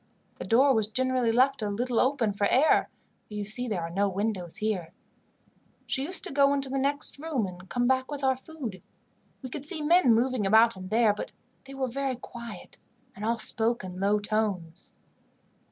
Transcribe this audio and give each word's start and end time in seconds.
The 0.39 0.45
door 0.47 0.73
was 0.73 0.87
generally 0.87 1.31
left 1.31 1.61
a 1.61 1.69
little 1.69 1.99
open 1.99 2.33
for 2.33 2.47
air, 2.47 2.89
for 3.27 3.35
you 3.35 3.45
see 3.45 3.67
there 3.67 3.83
are 3.83 3.91
no 3.91 4.09
windows 4.09 4.57
here. 4.57 4.93
She 5.85 6.01
used 6.03 6.23
to 6.23 6.33
go 6.33 6.55
into 6.55 6.69
the 6.69 6.79
next 6.79 7.19
room 7.19 7.45
and 7.45 7.69
come 7.69 7.85
back 7.85 8.09
with 8.09 8.23
our 8.23 8.35
food. 8.35 8.81
We 9.43 9.51
could 9.51 9.63
see 9.63 9.83
men 9.83 10.15
moving 10.15 10.47
about 10.47 10.75
in 10.75 10.87
there, 10.87 11.13
but 11.13 11.33
they 11.65 11.75
were 11.75 11.87
very 11.87 12.15
quiet, 12.15 12.79
and 13.15 13.23
all 13.23 13.37
spoke 13.37 13.83
in 13.83 13.99
low 13.99 14.17
tones. 14.17 14.91